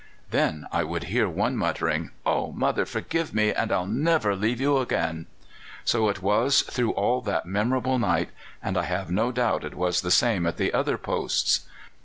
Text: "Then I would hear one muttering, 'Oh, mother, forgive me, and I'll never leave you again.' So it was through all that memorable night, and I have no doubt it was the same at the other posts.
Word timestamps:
"Then 0.31 0.67
I 0.71 0.83
would 0.83 1.03
hear 1.13 1.29
one 1.29 1.55
muttering, 1.55 2.09
'Oh, 2.25 2.51
mother, 2.51 2.87
forgive 2.87 3.35
me, 3.35 3.53
and 3.53 3.71
I'll 3.71 3.85
never 3.85 4.35
leave 4.35 4.59
you 4.59 4.79
again.' 4.79 5.27
So 5.85 6.09
it 6.09 6.23
was 6.23 6.63
through 6.63 6.93
all 6.93 7.21
that 7.21 7.45
memorable 7.45 7.99
night, 7.99 8.29
and 8.63 8.77
I 8.79 8.85
have 8.85 9.11
no 9.11 9.31
doubt 9.31 9.63
it 9.63 9.75
was 9.75 10.01
the 10.01 10.09
same 10.09 10.47
at 10.47 10.57
the 10.57 10.73
other 10.73 10.97
posts. 10.97 11.65